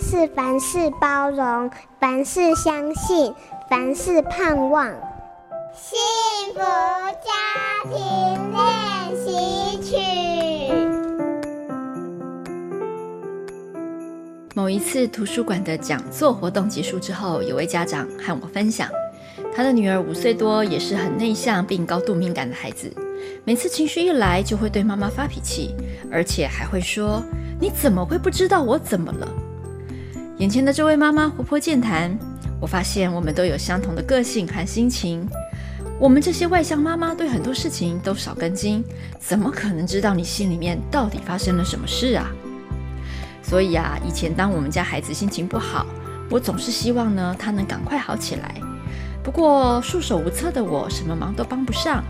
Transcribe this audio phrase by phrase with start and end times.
[0.00, 3.32] 是凡事包容，凡事相信，
[3.68, 4.86] 凡事盼望。
[5.74, 5.98] 幸
[6.54, 7.30] 福家
[7.84, 7.94] 庭
[8.52, 9.96] 练习曲。
[14.54, 18.88] 某一次图书馆的讲座活动结束之后，有位家长和我分享，
[19.54, 22.90] 他的女儿五岁多，也是很内向并高度敏感的孩子。
[23.44, 25.74] 每次情绪一来，就会对妈妈发脾气，
[26.10, 27.22] 而且还会说
[27.60, 29.28] ：“你怎么会不知道我怎么了？”
[30.38, 32.14] 眼前的这位妈妈活泼健谈，
[32.60, 35.26] 我发现我们都有相同的个性和心情。
[35.98, 38.84] 我们这些外向妈妈对很多事情都少根筋，
[39.18, 42.30] 怎么可能知道你心里面到底发生了什么事啊？
[43.42, 45.86] 所以啊，以前当我们家孩子心情不好，
[46.28, 48.60] 我总是希望呢，他能赶快好起来。
[49.26, 52.04] 不过束手无策的我，什么忙都帮不上。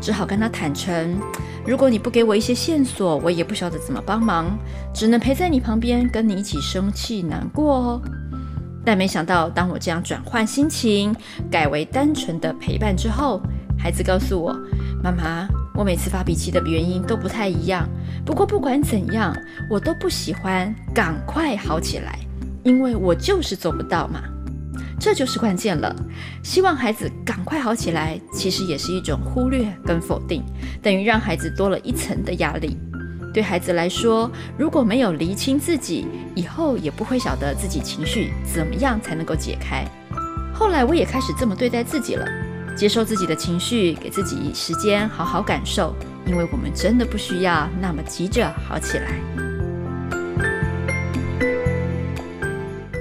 [0.00, 1.16] 只好跟他坦诚，
[1.64, 4.58] 如果你不给我一些线索，我也不晓得怎么帮忙，
[4.92, 8.02] 只能陪在你旁边，跟你一起生气难过哦。
[8.84, 11.14] 但没想到，当我这样转换心情，
[11.48, 13.40] 改为单纯的陪伴之后，
[13.78, 14.52] 孩子告诉我
[15.04, 17.88] ：“妈妈，我每次发脾气的原因都不太一样，
[18.24, 19.32] 不过不管怎样，
[19.70, 22.18] 我都不喜欢赶快好起来，
[22.64, 24.20] 因为我就是做不到嘛。”
[24.98, 25.94] 这就是关键了。
[26.42, 30.42] 希望孩子赶快好起来，其实也是一种忽略跟否定，
[30.82, 32.76] 等于让孩子多了一层的压力。
[33.32, 39.84] 对孩子来说，如果没有厘清自己，以后也不会晓得自己情绪怎么样才能够解开。
[40.54, 42.26] 后来我也开始这么对待自己了，
[42.74, 45.94] 接受自己的情绪，给自己时间好好感受，
[46.26, 49.55] 因为我们真的不需要那么急着好起来。